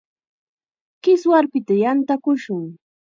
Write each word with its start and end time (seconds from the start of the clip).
Kiswarpita 1.03 1.73
yantakushun. 1.83 2.63